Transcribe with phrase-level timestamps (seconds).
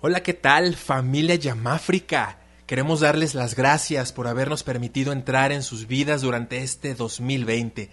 [0.00, 2.38] Hola, ¿qué tal familia Yamáfrica?
[2.66, 7.90] Queremos darles las gracias por habernos permitido entrar en sus vidas durante este 2020.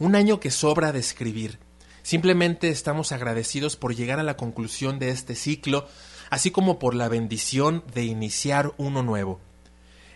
[0.00, 1.60] Un año que sobra de escribir.
[2.02, 5.86] Simplemente estamos agradecidos por llegar a la conclusión de este ciclo,
[6.30, 9.38] así como por la bendición de iniciar uno nuevo.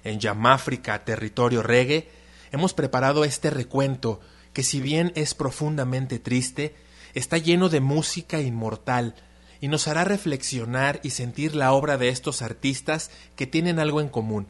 [0.03, 2.09] En Yamáfrica, territorio reggae,
[2.51, 4.19] hemos preparado este recuento
[4.53, 6.75] que si bien es profundamente triste,
[7.15, 9.15] está lleno de música inmortal,
[9.65, 14.11] y nos hará reflexionar y sentir la obra de estos artistas que tienen algo en
[14.11, 14.47] común.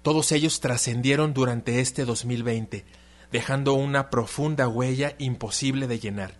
[0.00, 2.86] Todos ellos trascendieron durante este 2020,
[3.30, 6.38] dejando una profunda huella imposible de llenar.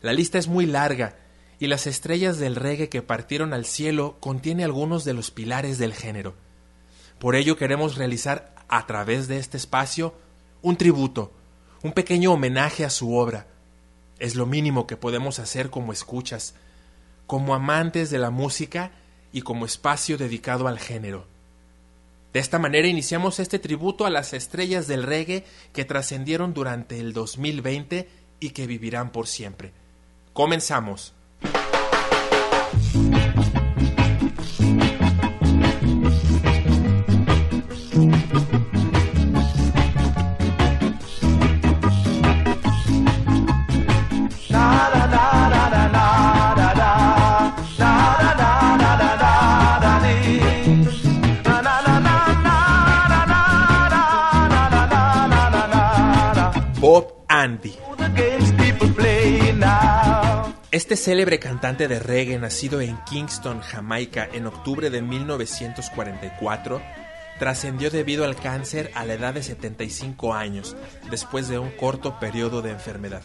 [0.00, 1.18] La lista es muy larga,
[1.60, 5.94] y las estrellas del reggae que partieron al cielo contiene algunos de los pilares del
[5.94, 6.34] género.
[7.20, 10.16] Por ello queremos realizar a través de este espacio
[10.62, 11.32] un tributo,
[11.84, 13.46] un pequeño homenaje a su obra,
[14.24, 16.54] es lo mínimo que podemos hacer como escuchas,
[17.26, 18.90] como amantes de la música
[19.32, 21.26] y como espacio dedicado al género.
[22.32, 25.44] De esta manera iniciamos este tributo a las estrellas del reggae
[25.74, 28.08] que trascendieron durante el 2020
[28.40, 29.72] y que vivirán por siempre.
[30.32, 31.12] Comenzamos.
[60.94, 66.80] Este célebre cantante de reggae nacido en Kingston, Jamaica, en octubre de 1944,
[67.40, 70.76] trascendió debido al cáncer a la edad de 75 años,
[71.10, 73.22] después de un corto periodo de enfermedad.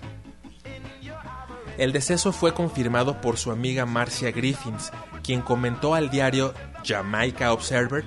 [1.77, 8.03] El deceso fue confirmado por su amiga Marcia Griffins, quien comentó al diario Jamaica Observer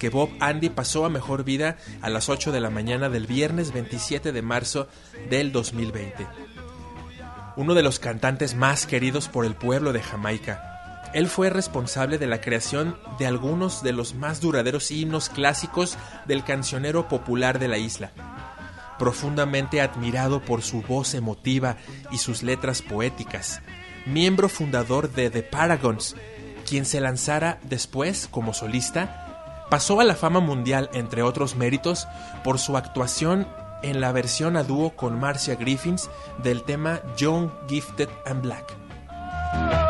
[0.00, 3.72] que Bob Andy pasó a mejor vida a las 8 de la mañana del viernes
[3.72, 4.88] 27 de marzo
[5.30, 6.26] del 2020.
[7.56, 11.10] Uno de los cantantes más queridos por el pueblo de Jamaica.
[11.14, 16.42] Él fue responsable de la creación de algunos de los más duraderos himnos clásicos del
[16.42, 18.10] cancionero popular de la isla.
[18.98, 21.76] Profundamente admirado por su voz emotiva
[22.10, 23.60] y sus letras poéticas,
[24.06, 26.16] miembro fundador de The Paragons,
[26.68, 29.24] quien se lanzara después como solista
[29.70, 32.06] Pasó a la fama mundial, entre otros méritos,
[32.44, 33.48] por su actuación
[33.84, 36.10] en la versión a dúo con Marcia Griffins
[36.42, 39.83] del tema Young, Gifted and Black.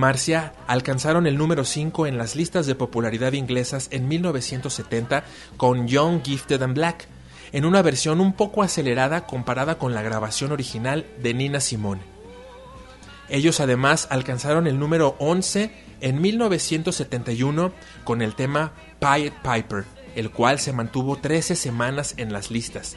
[0.00, 5.24] Marcia alcanzaron el número 5 en las listas de popularidad inglesas en 1970
[5.58, 7.06] con Young, Gifted and Black,
[7.52, 12.00] en una versión un poco acelerada comparada con la grabación original de Nina Simone.
[13.28, 15.70] Ellos además alcanzaron el número 11
[16.00, 19.84] en 1971 con el tema Pied Piper,
[20.16, 22.96] el cual se mantuvo 13 semanas en las listas.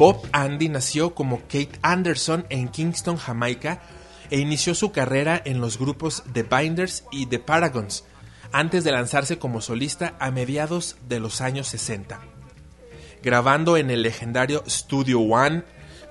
[0.00, 3.82] Bob Andy nació como Kate Anderson en Kingston, Jamaica,
[4.30, 8.04] e inició su carrera en los grupos The Binders y The Paragons,
[8.50, 12.18] antes de lanzarse como solista a mediados de los años 60.
[13.22, 15.64] Grabando en el legendario Studio One,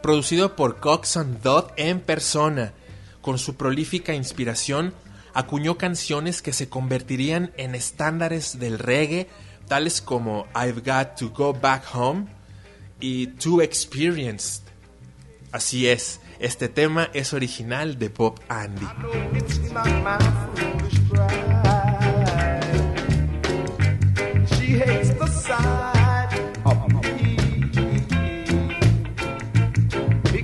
[0.04, 2.74] producido por Coxon Dodd en persona,
[3.22, 4.94] con su prolífica inspiración,
[5.34, 9.28] acuñó canciones que se convertirían en estándares del reggae,
[9.68, 12.28] tales como I've Got to Go Back Home,
[13.00, 14.64] y Too Experienced.
[15.52, 18.86] Así es, este tema es original de Bob Andy.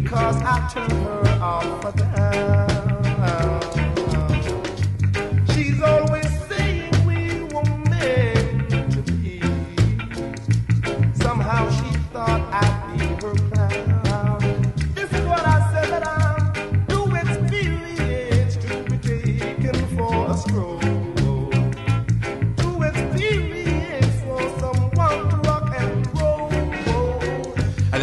[0.05, 2.74] because I turn her off down.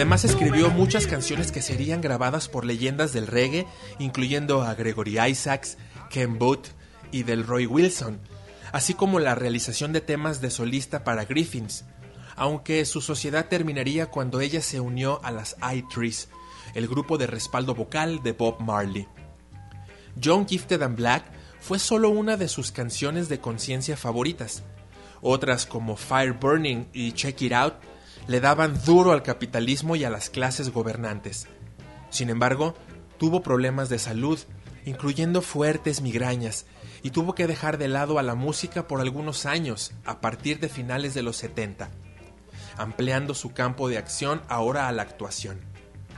[0.03, 3.69] Además escribió muchas canciones que serían grabadas por leyendas del reggae,
[4.01, 5.79] incluyendo a Gregory Isaacs,
[6.11, 6.71] Ken Booth
[7.13, 8.19] y del Roy Wilson,
[8.73, 11.85] así como la realización de temas de solista para Griffins,
[12.35, 16.31] aunque su sociedad terminaría cuando ella se unió a las I-Trees,
[16.75, 19.07] el grupo de respaldo vocal de Bob Marley.
[20.21, 24.65] John Gifted and Black fue solo una de sus canciones de conciencia favoritas.
[25.21, 27.92] Otras como Fire Burning y Check It Out
[28.27, 31.49] le daban duro al capitalismo y a las clases gobernantes.
[32.11, 32.75] Sin embargo,
[33.19, 34.39] tuvo problemas de salud,
[34.85, 36.67] incluyendo fuertes migrañas,
[37.03, 40.69] y tuvo que dejar de lado a la música por algunos años, a partir de
[40.69, 41.91] finales de los 70,
[42.77, 45.61] ampliando su campo de acción ahora a la actuación.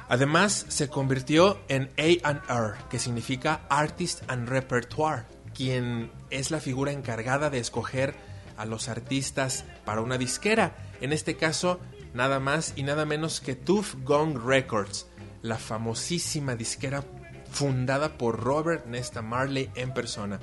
[0.09, 5.23] Además, se convirtió en A&R, que significa Artist and Repertoire,
[5.55, 8.15] quien es la figura encargada de escoger
[8.57, 11.81] a los artistas para una disquera, en este caso
[12.15, 15.07] nada más y nada menos que Tuff Gong Records,
[15.43, 17.05] la famosísima disquera
[17.51, 20.41] fundada por Robert Nesta Marley en persona.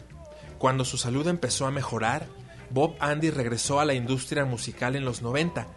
[0.60, 2.28] Cuando su salud empezó a mejorar,
[2.70, 5.68] Bob Andy regresó a la industria musical en los 90.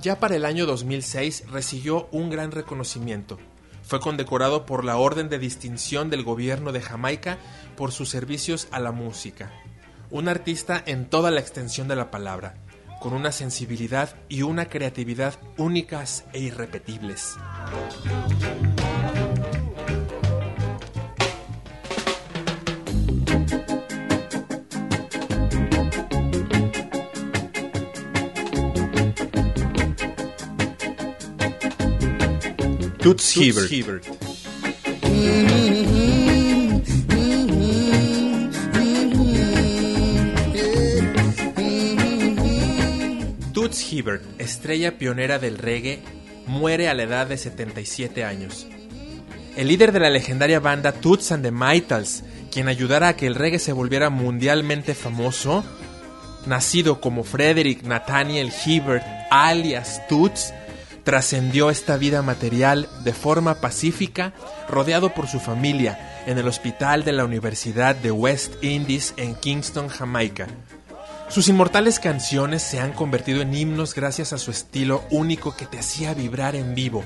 [0.00, 3.38] Ya para el año 2006 recibió un gran reconocimiento.
[3.82, 7.38] Fue condecorado por la Orden de Distinción del Gobierno de Jamaica
[7.76, 9.52] por sus servicios a la música.
[10.10, 12.65] Un artista en toda la extensión de la palabra
[13.00, 17.36] con una sensibilidad y una creatividad únicas e irrepetibles.
[33.06, 34.04] Toots Hibbert.
[43.82, 46.00] Hibbert, estrella pionera del reggae,
[46.46, 48.66] muere a la edad de 77 años.
[49.56, 53.34] El líder de la legendaria banda Toots and the Maytals, quien ayudara a que el
[53.34, 55.64] reggae se volviera mundialmente famoso,
[56.46, 60.52] nacido como Frederick Nathaniel Hibbert alias Toots,
[61.04, 64.32] trascendió esta vida material de forma pacífica,
[64.68, 69.88] rodeado por su familia, en el hospital de la Universidad de West Indies en Kingston,
[69.88, 70.48] Jamaica,
[71.28, 75.78] sus inmortales canciones se han convertido en himnos gracias a su estilo único que te
[75.78, 77.04] hacía vibrar en vivo.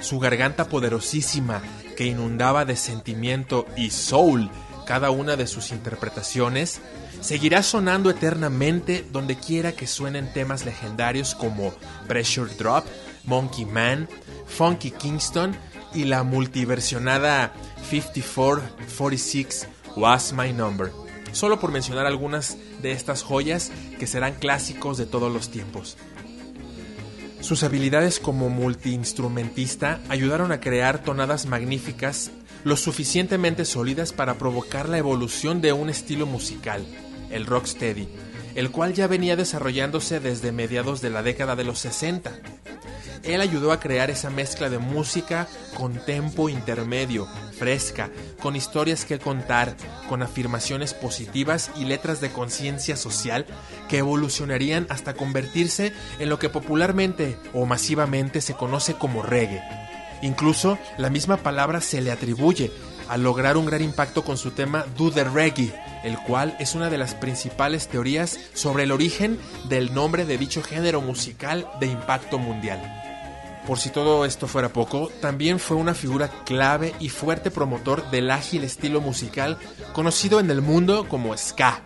[0.00, 1.62] Su garganta poderosísima
[1.96, 4.50] que inundaba de sentimiento y soul
[4.84, 6.80] cada una de sus interpretaciones,
[7.20, 11.72] seguirá sonando eternamente donde quiera que suenen temas legendarios como
[12.08, 12.84] Pressure Drop,
[13.24, 14.08] Monkey Man,
[14.46, 15.56] Funky Kingston
[15.94, 17.52] y la multiversionada
[17.88, 20.90] 5446 Was My Number
[21.32, 25.96] solo por mencionar algunas de estas joyas que serán clásicos de todos los tiempos.
[27.40, 32.30] Sus habilidades como multiinstrumentista ayudaron a crear tonadas magníficas
[32.64, 36.86] lo suficientemente sólidas para provocar la evolución de un estilo musical,
[37.30, 38.08] el rocksteady,
[38.54, 42.32] el cual ya venía desarrollándose desde mediados de la década de los 60.
[43.24, 49.20] Él ayudó a crear esa mezcla de música con tempo intermedio, fresca, con historias que
[49.20, 49.76] contar,
[50.08, 53.46] con afirmaciones positivas y letras de conciencia social
[53.88, 59.62] que evolucionarían hasta convertirse en lo que popularmente o masivamente se conoce como reggae.
[60.22, 62.72] Incluso la misma palabra se le atribuye
[63.08, 65.72] al lograr un gran impacto con su tema Do the Reggae,
[66.04, 70.62] el cual es una de las principales teorías sobre el origen del nombre de dicho
[70.62, 72.80] género musical de impacto mundial.
[73.66, 78.30] Por si todo esto fuera poco, también fue una figura clave y fuerte promotor del
[78.30, 79.56] ágil estilo musical
[79.92, 81.80] conocido en el mundo como ska,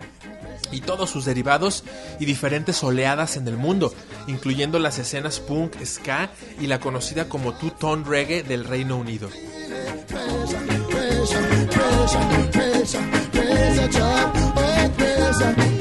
[0.71, 1.83] y todos sus derivados
[2.19, 3.93] y diferentes oleadas en el mundo,
[4.27, 9.29] incluyendo las escenas punk, ska y la conocida como two-tone reggae del Reino Unido.
[12.07, 13.01] Praise pressure,
[13.33, 15.76] pressure, job, oh, pressure.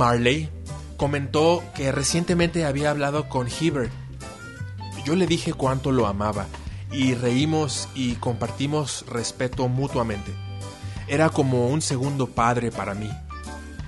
[0.00, 0.48] Marley
[0.96, 3.92] comentó que recientemente había hablado con Hibbert.
[5.04, 6.46] Yo le dije cuánto lo amaba
[6.90, 10.32] y reímos y compartimos respeto mutuamente.
[11.06, 13.10] Era como un segundo padre para mí.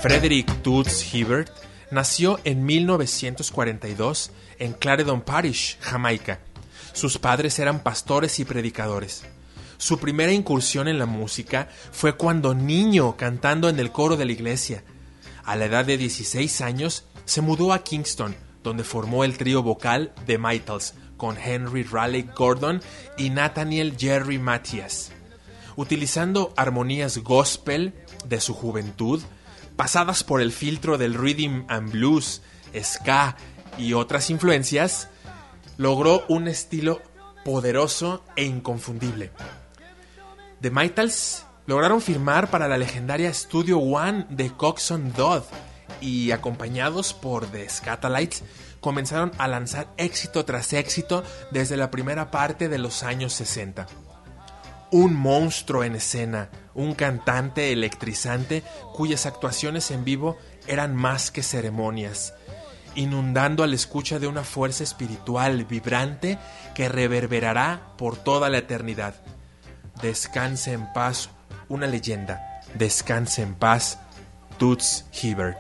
[0.03, 1.51] Frederick Toots Hibbert
[1.91, 6.41] nació en 1942 en Clarendon Parish, Jamaica.
[6.93, 9.25] Sus padres eran pastores y predicadores.
[9.79, 14.33] Su primera incursión en la música fue cuando niño cantando en el coro de la
[14.33, 14.83] iglesia.
[15.45, 20.13] A la edad de 16 años se mudó a Kingston, donde formó el trío vocal
[20.27, 22.83] The Mitals con Henry Raleigh Gordon
[23.17, 25.13] y Nathaniel Jerry Matthias.
[25.77, 27.95] Utilizando armonías gospel
[28.27, 29.23] de su juventud,
[29.77, 32.43] pasadas por el filtro del rhythm and blues,
[32.83, 33.37] ska
[33.79, 35.09] y otras influencias,
[35.79, 37.01] logró un estilo
[37.45, 39.31] poderoso e inconfundible.
[40.61, 45.45] The Mitals lograron firmar para la legendaria Studio One de Coxon Dodd
[46.01, 48.43] y acompañados por The Scatalites
[48.81, 53.87] comenzaron a lanzar éxito tras éxito desde la primera parte de los años 60.
[54.91, 58.63] Un monstruo en escena, un cantante electrizante
[58.95, 62.35] cuyas actuaciones en vivo eran más que ceremonias,
[62.95, 66.39] inundando al escucha de una fuerza espiritual vibrante
[66.75, 69.15] que reverberará por toda la eternidad.
[70.01, 71.31] Descanse en paz,
[71.69, 72.61] una leyenda.
[72.75, 73.99] Descanse en paz,
[74.59, 75.59] Toots Hibbert.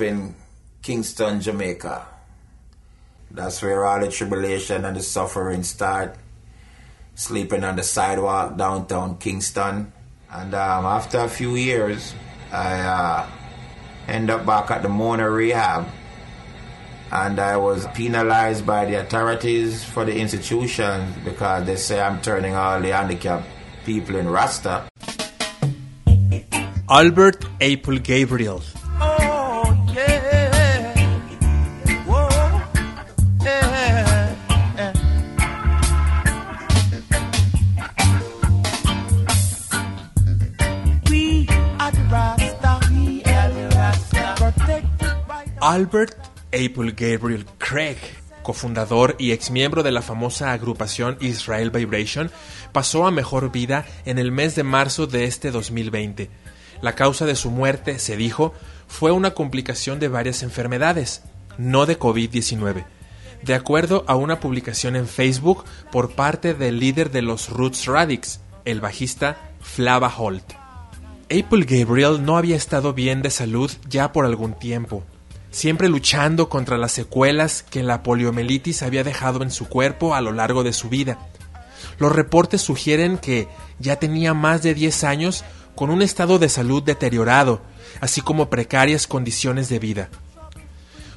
[0.00, 0.34] In
[0.82, 2.06] Kingston, Jamaica.
[3.30, 6.16] That's where all the tribulation and the suffering start.
[7.14, 9.92] Sleeping on the sidewalk downtown Kingston.
[10.30, 12.14] And um, after a few years,
[12.50, 13.28] I uh,
[14.08, 15.86] end up back at the Mona Rehab.
[17.12, 22.54] And I was penalized by the authorities for the institution because they say I'm turning
[22.54, 23.46] all the handicapped
[23.84, 24.88] people in Rasta.
[26.88, 28.62] Albert Apple Gabriel.
[45.60, 46.16] Albert
[46.52, 47.98] Apple Gabriel Craig,
[48.42, 52.30] cofundador y exmiembro de la famosa agrupación Israel Vibration,
[52.72, 56.30] pasó a mejor vida en el mes de marzo de este 2020.
[56.80, 58.54] La causa de su muerte, se dijo,
[58.88, 61.24] fue una complicación de varias enfermedades,
[61.58, 62.86] no de COVID-19.
[63.42, 68.40] De acuerdo a una publicación en Facebook por parte del líder de los Roots Radix,
[68.64, 70.54] el bajista Flava Holt.
[71.24, 75.04] Apple Gabriel no había estado bien de salud ya por algún tiempo,
[75.50, 80.32] siempre luchando contra las secuelas que la poliomielitis había dejado en su cuerpo a lo
[80.32, 81.18] largo de su vida.
[81.98, 86.82] Los reportes sugieren que ya tenía más de 10 años con un estado de salud
[86.82, 87.62] deteriorado,
[88.00, 90.08] así como precarias condiciones de vida.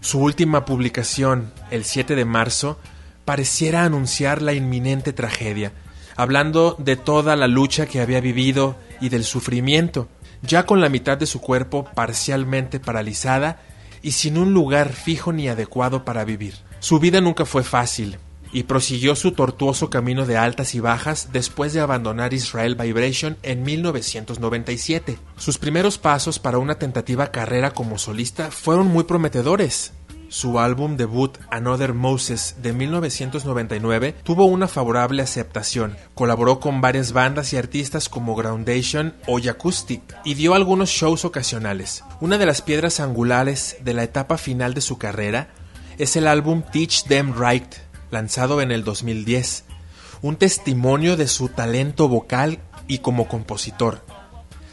[0.01, 2.77] Su última publicación, el 7 de marzo,
[3.25, 5.71] pareciera anunciar la inminente tragedia,
[6.15, 10.09] hablando de toda la lucha que había vivido y del sufrimiento,
[10.41, 13.61] ya con la mitad de su cuerpo parcialmente paralizada
[14.03, 16.53] y sin un lugar fijo ni adecuado para vivir.
[16.79, 18.19] Su vida nunca fue fácil,
[18.53, 23.63] y prosiguió su tortuoso camino de altas y bajas después de abandonar Israel Vibration en
[23.63, 25.17] 1997.
[25.37, 29.93] Sus primeros pasos para una tentativa carrera como solista fueron muy prometedores.
[30.33, 35.95] Su álbum debut Another Moses de 1999 tuvo una favorable aceptación.
[36.15, 42.03] Colaboró con varias bandas y artistas como Groundation o Yakustic y dio algunos shows ocasionales.
[42.19, 45.49] Una de las piedras angulares de la etapa final de su carrera
[45.99, 47.71] es el álbum Teach Them Right,
[48.09, 49.65] lanzado en el 2010,
[50.23, 54.03] un testimonio de su talento vocal y como compositor.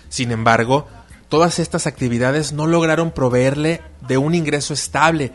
[0.09, 0.89] Sin embargo,
[1.31, 5.33] todas estas actividades no lograron proveerle de un ingreso estable,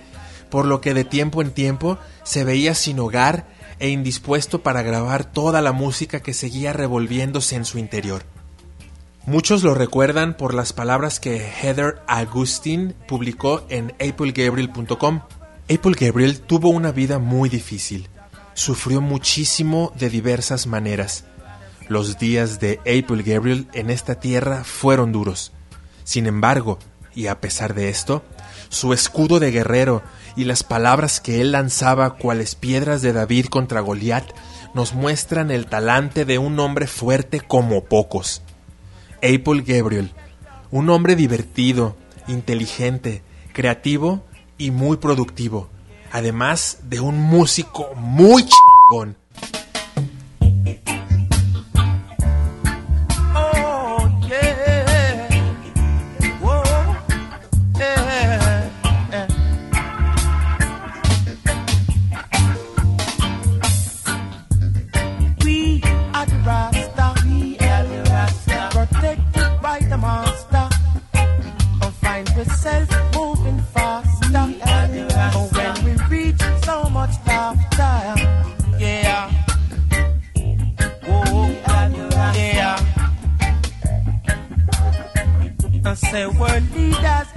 [0.52, 3.48] por lo que de tiempo en tiempo se veía sin hogar
[3.80, 8.24] e indispuesto para grabar toda la música que seguía revolviéndose en su interior.
[9.26, 15.22] Muchos lo recuerdan por las palabras que Heather Agustin publicó en applegabriel.com.
[15.68, 18.08] Apple Gabriel tuvo una vida muy difícil.
[18.54, 21.24] Sufrió muchísimo de diversas maneras.
[21.88, 25.55] Los días de Apple Gabriel en esta tierra fueron duros.
[26.06, 26.80] Sin embargo,
[27.14, 28.24] y a pesar de esto,
[28.70, 30.04] su escudo de guerrero
[30.38, 34.26] y las palabras que él lanzaba cuales piedras de David contra Goliat
[34.74, 38.42] nos muestran el talante de un hombre fuerte como pocos.
[39.18, 40.12] Apple Gabriel,
[40.72, 41.96] un hombre divertido,
[42.28, 44.24] inteligente, creativo
[44.58, 45.70] y muy productivo,
[46.12, 49.18] además de un músico muy chingón.
[72.66, 74.46] Find yourself moving faster.
[74.48, 75.62] We are the Rasta.
[75.62, 78.16] And when we reach so much laughter.
[78.80, 79.32] Yeah.
[81.06, 81.48] Whoa.
[81.48, 82.40] We are the Rasta.
[82.40, 82.80] Yeah.
[85.86, 87.35] and say world leaders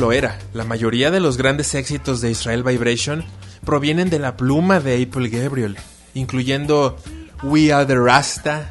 [0.00, 0.38] lo era.
[0.54, 3.22] La mayoría de los grandes éxitos de Israel Vibration
[3.64, 5.76] provienen de la pluma de Apple Gabriel,
[6.14, 6.96] incluyendo
[7.42, 8.70] We Are the Rasta,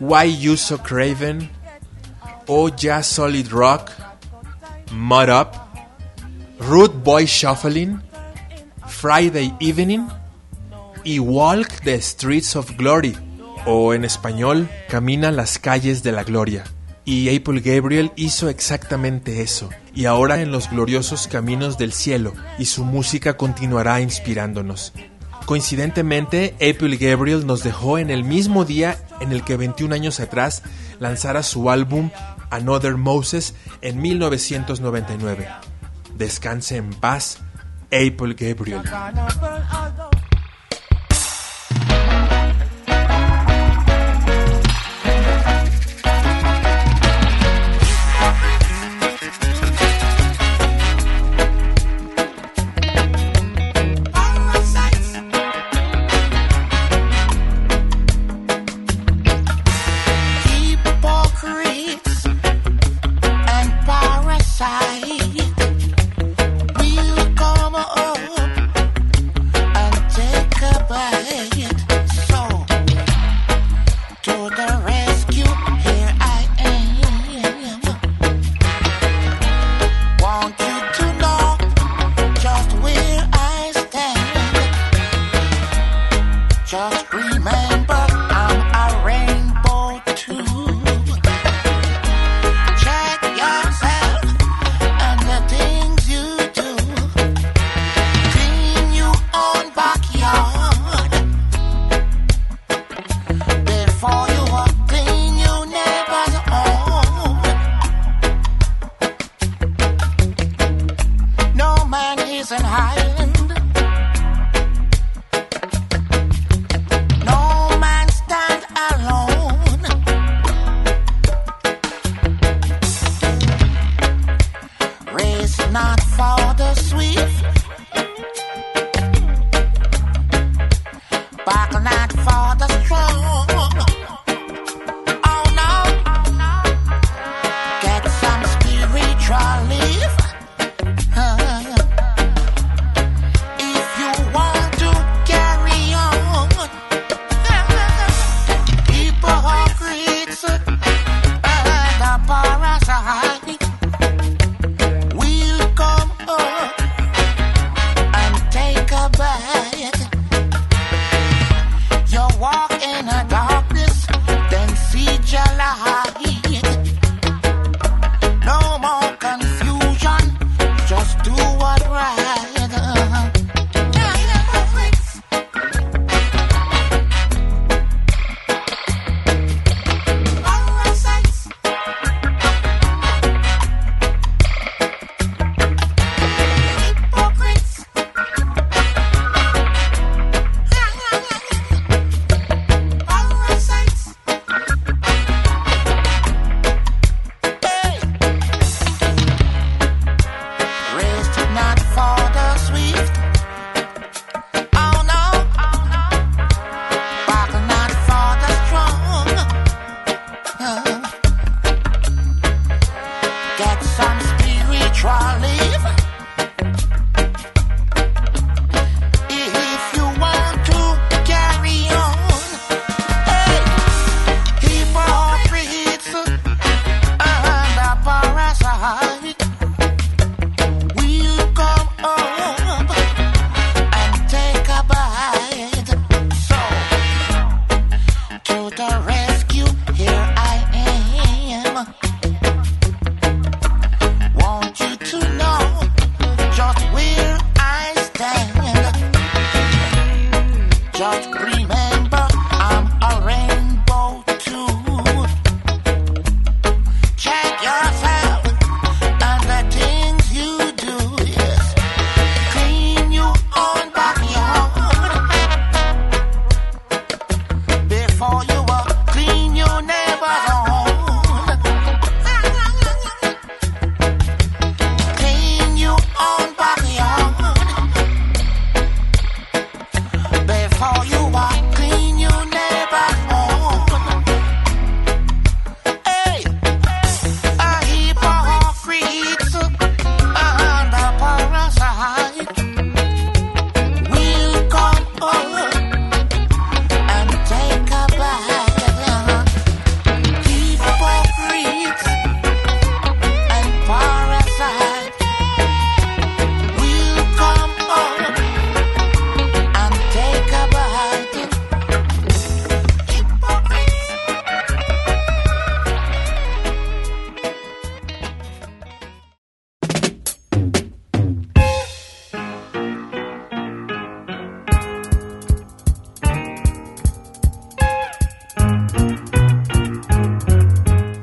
[0.00, 1.48] Why You So Craven,
[2.48, 3.90] Oh Ya Solid Rock,
[4.90, 5.52] Mud Up,
[6.58, 8.00] Rude Boy Shuffling,
[8.88, 10.08] Friday Evening
[11.04, 13.16] y Walk the Streets of Glory,
[13.64, 16.64] o en español, Camina las calles de la gloria.
[17.04, 22.66] Y Apple Gabriel hizo exactamente eso, y ahora en los gloriosos caminos del cielo, y
[22.66, 24.92] su música continuará inspirándonos.
[25.46, 30.62] Coincidentemente, April Gabriel nos dejó en el mismo día en el que 21 años atrás
[31.00, 32.10] lanzara su álbum
[32.50, 35.48] Another Moses en 1999.
[36.16, 37.38] Descanse en paz,
[37.90, 38.82] April Gabriel.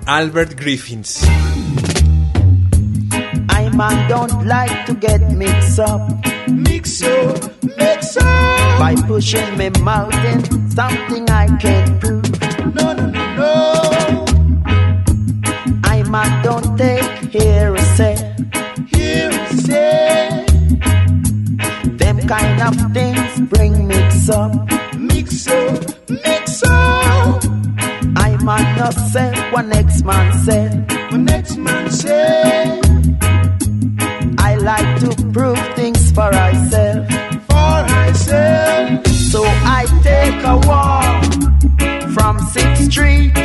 [0.10, 1.24] Albert Griffins.
[3.60, 6.02] I man don't like to get mixed up
[6.50, 7.38] Mix up,
[7.78, 8.80] mix up.
[8.80, 12.26] by pushing me mouth in something I can't prove.
[12.74, 14.26] No, no, no, no.
[15.84, 18.16] I man don't take hearsay.
[18.92, 20.46] Here we say,
[22.02, 24.52] Them kind of things bring mix up.
[24.98, 27.49] mix up, mix up.
[28.50, 30.72] Man not say what next man said.
[31.12, 32.82] When next man say,
[34.40, 37.08] I like to prove things for myself.
[37.48, 39.06] for myself.
[39.06, 41.24] So I take a walk
[42.16, 43.38] from 6th Street,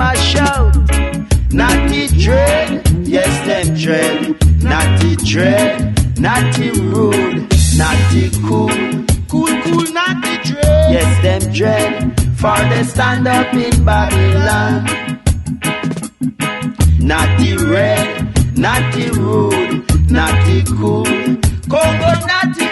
[0.00, 0.76] a shout.
[1.52, 4.62] Natty dread, yes, them dread.
[4.62, 8.70] Natty dread, natty rude, natty cool.
[9.28, 10.92] Cool, cool, not the dread.
[10.92, 14.84] Yes, them dread, for they stand up in Babylon.
[16.98, 21.04] Natty red, natty rude, natty cool.
[21.68, 22.70] Congo natty.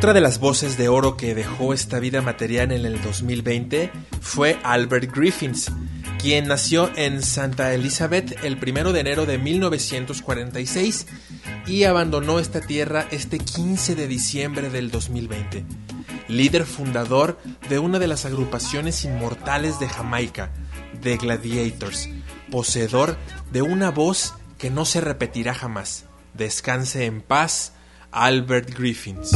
[0.00, 3.90] Otra de las voces de oro que dejó esta vida material en el 2020
[4.22, 5.70] fue Albert Griffins,
[6.20, 11.06] quien nació en Santa Elizabeth el 1 de enero de 1946
[11.66, 15.64] y abandonó esta tierra este 15 de diciembre del 2020.
[16.28, 17.38] Líder fundador
[17.70, 20.50] de una de las agrupaciones inmortales de Jamaica,
[21.02, 22.10] The Gladiators,
[22.50, 23.16] poseedor
[23.50, 26.04] de una voz que no se repetirá jamás.
[26.34, 27.72] Descanse en paz,
[28.10, 29.30] Albert Griffins.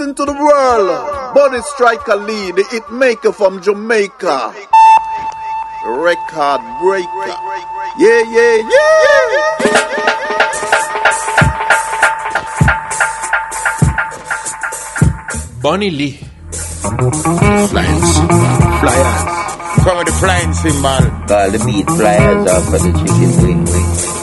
[0.00, 4.54] Introducing to the world, Body Striker Lee, the hit maker from Jamaica.
[5.84, 7.36] Record breaker.
[7.98, 9.60] Yeah, yeah, yeah.
[15.60, 16.18] Bonnie Lee.
[17.68, 18.40] Flying cymbal.
[18.80, 19.20] Flyers.
[19.84, 21.04] Come with the flying cymbal.
[21.28, 24.19] Call the beat flyers off of the chicken wing wing.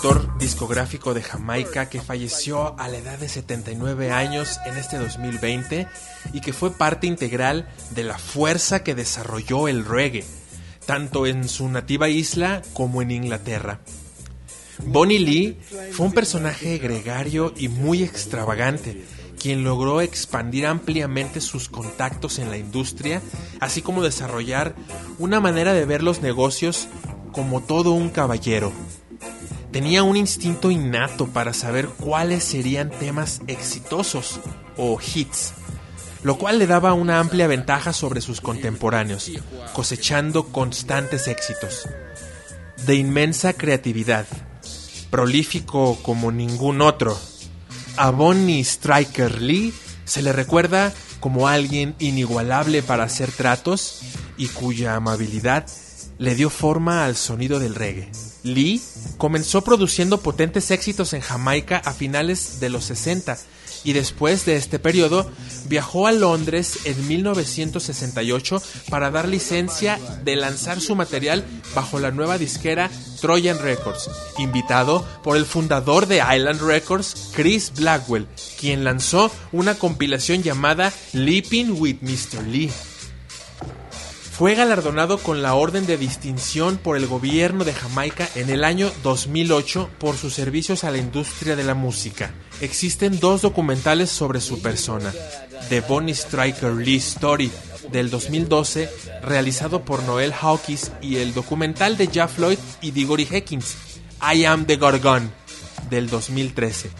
[0.00, 5.88] Productor discográfico de Jamaica que falleció a la edad de 79 años en este 2020
[6.32, 10.24] y que fue parte integral de la fuerza que desarrolló el reggae,
[10.86, 13.80] tanto en su nativa isla como en Inglaterra.
[14.84, 15.58] Bonnie Lee
[15.90, 19.04] fue un personaje gregario y muy extravagante,
[19.40, 23.20] quien logró expandir ampliamente sus contactos en la industria,
[23.58, 24.74] así como desarrollar
[25.18, 26.88] una manera de ver los negocios
[27.32, 28.72] como todo un caballero.
[29.72, 34.40] Tenía un instinto innato para saber cuáles serían temas exitosos
[34.76, 35.52] o hits,
[36.22, 39.30] lo cual le daba una amplia ventaja sobre sus contemporáneos,
[39.74, 41.86] cosechando constantes éxitos.
[42.86, 44.26] De inmensa creatividad,
[45.10, 47.18] prolífico como ningún otro,
[47.96, 54.00] a Bonnie Striker Lee se le recuerda como alguien inigualable para hacer tratos
[54.38, 55.66] y cuya amabilidad
[56.18, 58.10] le dio forma al sonido del reggae.
[58.42, 58.80] Lee
[59.16, 63.38] comenzó produciendo potentes éxitos en Jamaica a finales de los 60
[63.84, 65.30] y después de este periodo
[65.66, 72.38] viajó a Londres en 1968 para dar licencia de lanzar su material bajo la nueva
[72.38, 78.26] disquera Trojan Records, invitado por el fundador de Island Records, Chris Blackwell,
[78.60, 82.46] quien lanzó una compilación llamada Leaping with Mr.
[82.46, 82.70] Lee.
[84.38, 88.88] Fue galardonado con la Orden de Distinción por el gobierno de Jamaica en el año
[89.02, 92.32] 2008 por sus servicios a la industria de la música.
[92.60, 95.12] Existen dos documentales sobre su persona.
[95.70, 97.50] The Bonnie Striker Lee Story
[97.90, 98.88] del 2012,
[99.24, 103.76] realizado por Noel Hawkins, y el documental de Jeff Floyd y Digory Hawkins,
[104.22, 105.32] I Am the Gorgon,
[105.90, 106.92] del 2013.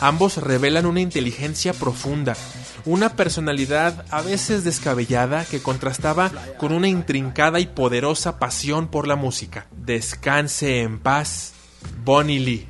[0.00, 2.34] Ambos revelan una inteligencia profunda,
[2.86, 9.16] una personalidad a veces descabellada que contrastaba con una intrincada y poderosa pasión por la
[9.16, 9.66] música.
[9.72, 11.52] Descanse en paz,
[12.04, 12.68] Bonnie Lee.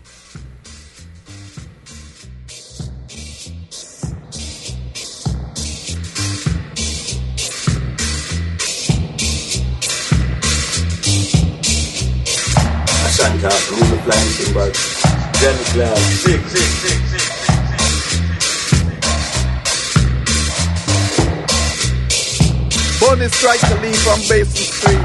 [14.06, 14.36] Flying.
[15.38, 17.15] Johnny Clark.
[23.06, 23.18] Six.
[23.18, 24.98] Bonnie Striker Lee from Basin Street.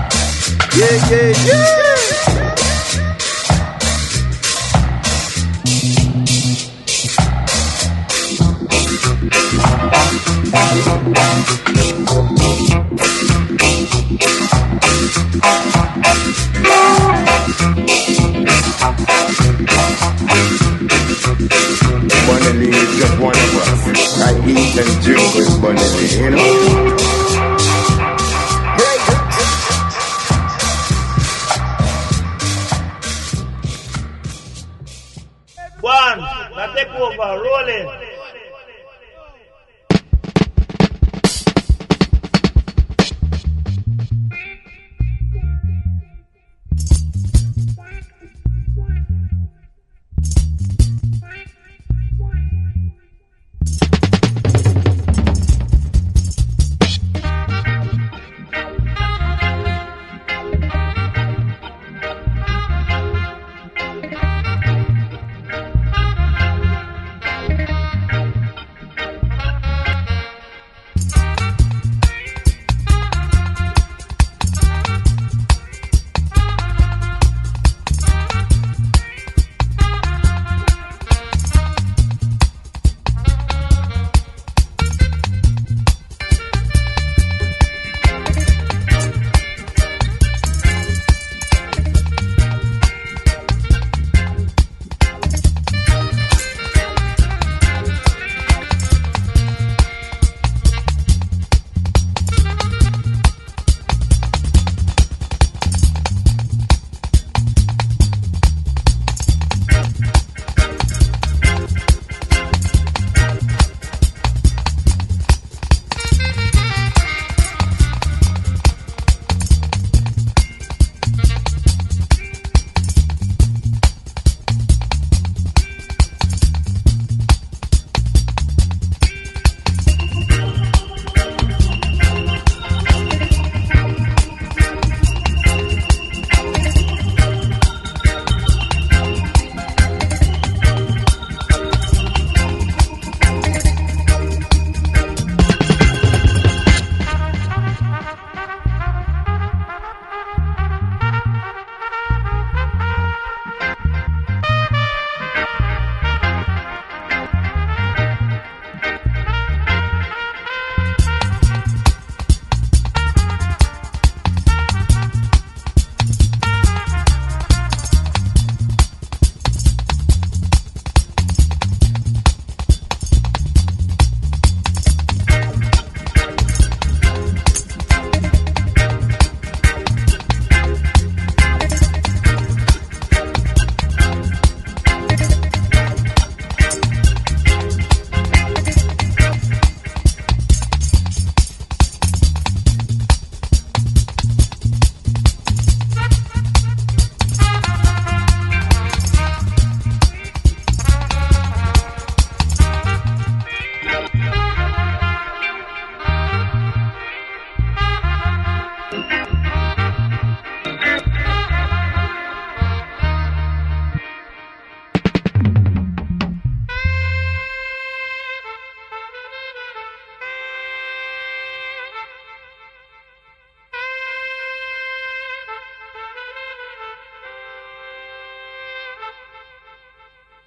[0.77, 2.57] Yeah, yeah, yeah.
[22.27, 24.21] Bunny Lee is just one of us.
[24.21, 26.80] I eat and drink with Bunny Lee, you know?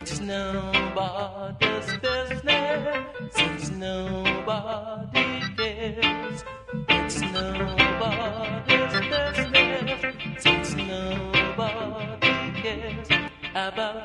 [0.07, 3.07] It's nobody's business.
[3.31, 6.45] Since nobody cares.
[6.91, 10.43] It's nobody's business.
[10.43, 13.09] Since nobody cares
[13.55, 14.04] about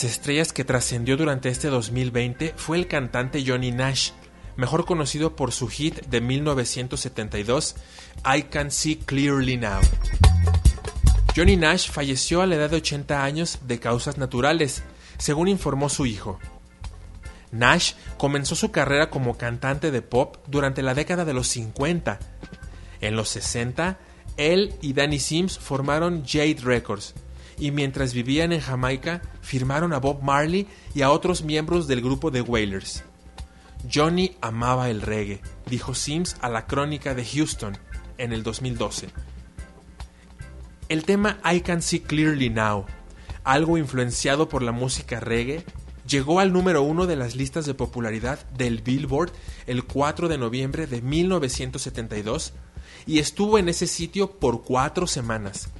[0.00, 4.12] las estrellas que trascendió durante este 2020 fue el cantante Johnny Nash,
[4.56, 7.76] mejor conocido por su hit de 1972,
[8.24, 9.78] I Can See Clearly Now.
[11.36, 14.84] Johnny Nash falleció a la edad de 80 años de causas naturales,
[15.18, 16.38] según informó su hijo.
[17.52, 22.18] Nash comenzó su carrera como cantante de pop durante la década de los 50.
[23.02, 23.98] En los 60,
[24.38, 27.14] él y Danny Sims formaron Jade Records,
[27.60, 32.30] y mientras vivían en Jamaica, firmaron a Bob Marley y a otros miembros del grupo
[32.30, 33.04] de Wailers.
[33.92, 37.78] Johnny amaba el reggae, dijo Sims a la crónica de Houston
[38.18, 39.08] en el 2012.
[40.88, 42.86] El tema I Can See Clearly Now,
[43.44, 45.64] algo influenciado por la música reggae,
[46.06, 49.32] llegó al número uno de las listas de popularidad del Billboard
[49.66, 52.54] el 4 de noviembre de 1972
[53.06, 55.70] y estuvo en ese sitio por cuatro semanas.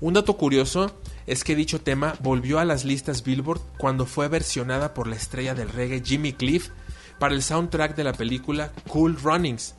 [0.00, 0.94] Un dato curioso
[1.26, 5.54] es que dicho tema volvió a las listas Billboard cuando fue versionada por la estrella
[5.54, 6.70] del reggae Jimmy Cliff
[7.18, 9.74] para el soundtrack de la película Cool Runnings,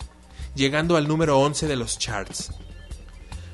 [0.55, 2.51] llegando al número 11 de los charts.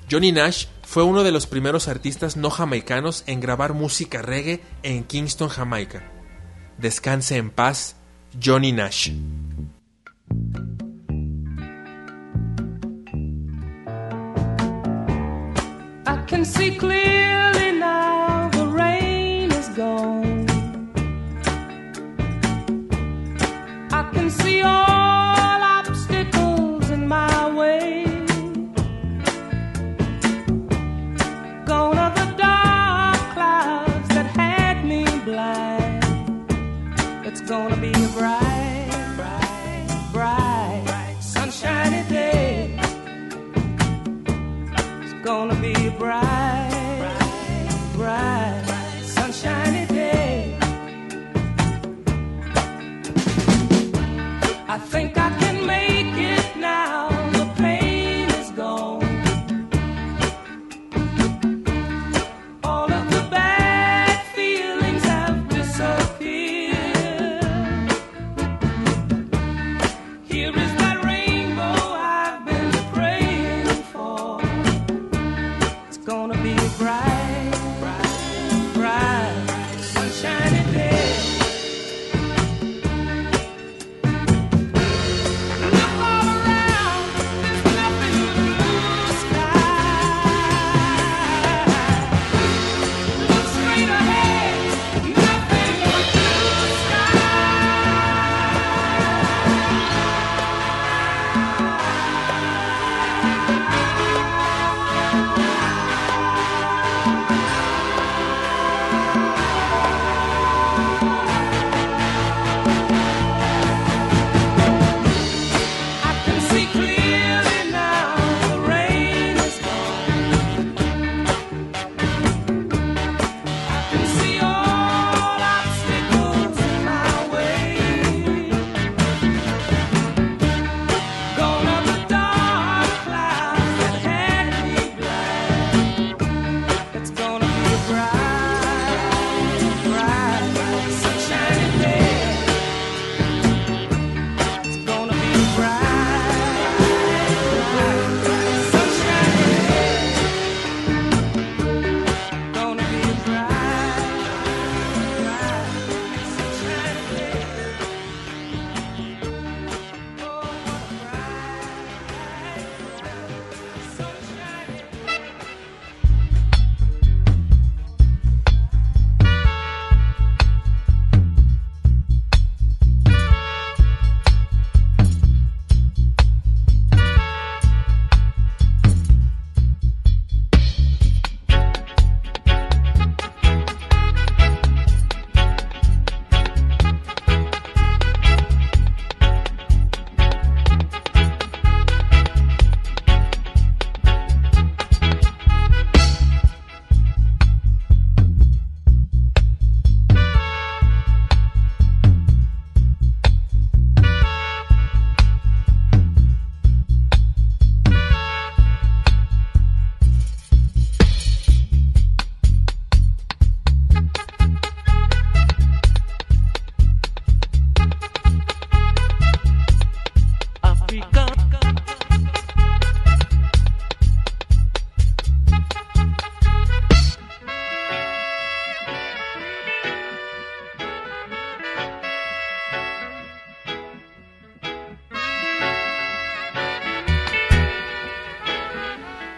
[0.09, 5.03] Johnny Nash fue uno de los primeros artistas no jamaicanos en grabar música reggae en
[5.03, 6.03] Kingston, Jamaica.
[6.77, 7.95] Descanse en paz,
[8.41, 9.11] Johnny Nash.
[16.33, 17.62] Can see clearly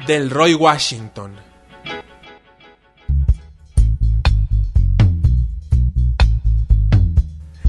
[0.08, 1.34] del Roy Washington.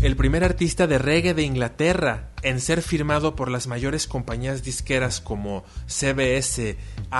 [0.03, 5.23] El primer artista de reggae de Inglaterra en ser firmado por las mayores compañías disqueras
[5.23, 6.77] como CBS,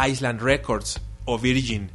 [0.07, 1.91] Island Records o Virgin.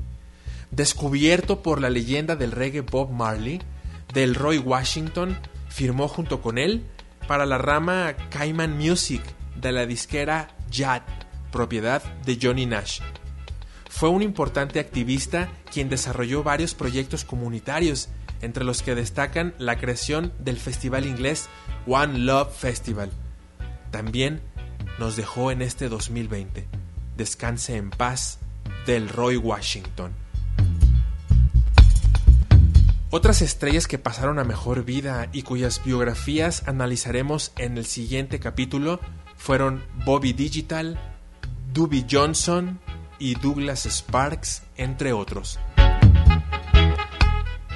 [0.71, 3.61] Descubierto por la leyenda del reggae Bob Marley,
[4.13, 5.37] del Roy Washington
[5.69, 6.85] firmó junto con él
[7.27, 9.21] para la rama Cayman Music
[9.55, 11.03] de la disquera Jad,
[11.51, 13.01] propiedad de Johnny Nash.
[13.89, 18.09] Fue un importante activista quien desarrolló varios proyectos comunitarios,
[18.41, 21.49] entre los que destacan la creación del festival inglés
[21.85, 23.11] One Love Festival.
[23.91, 24.41] También
[24.97, 26.67] nos dejó en este 2020.
[27.17, 28.39] Descanse en paz
[28.85, 30.13] del Roy Washington.
[33.13, 39.01] Otras estrellas que pasaron a mejor vida y cuyas biografías analizaremos en el siguiente capítulo
[39.35, 41.10] fueron Bobby Digital,
[41.73, 42.79] Doobie Johnson
[43.17, 45.59] y Douglas Sparks, entre otros.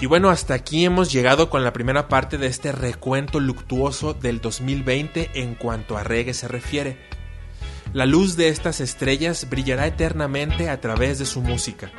[0.01, 4.41] Y bueno, hasta aquí hemos llegado con la primera parte de este recuento luctuoso del
[4.41, 6.97] 2020 en cuanto a reggae se refiere.
[7.93, 11.91] La luz de estas estrellas brillará eternamente a través de su música.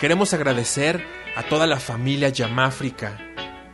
[0.00, 1.04] Queremos agradecer
[1.36, 3.18] a toda la familia Yamáfrica.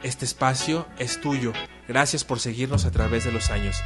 [0.03, 1.53] Este espacio es tuyo.
[1.87, 3.76] Gracias por seguirnos a través de los años.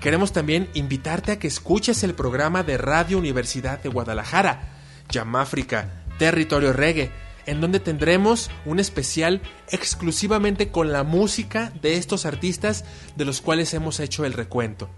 [0.00, 4.78] Queremos también invitarte a que escuches el programa de Radio Universidad de Guadalajara,
[5.10, 7.10] Yamáfrica, Territorio Reggae,
[7.46, 9.40] en donde tendremos un especial
[9.70, 12.84] exclusivamente con la música de estos artistas
[13.16, 14.88] de los cuales hemos hecho el recuento,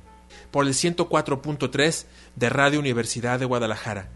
[0.51, 2.05] por el 104.3
[2.37, 4.11] de Radio Universidad de Guadalajara.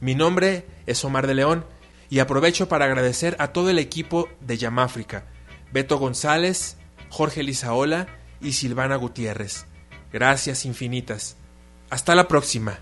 [0.00, 1.64] Mi nombre es Omar de León
[2.10, 5.24] y aprovecho para agradecer a todo el equipo de Yamáfrica,
[5.72, 6.76] Beto González,
[7.08, 8.06] Jorge Lizaola
[8.40, 9.66] y Silvana Gutiérrez.
[10.12, 11.36] Gracias infinitas.
[11.90, 12.78] Hasta la próxima.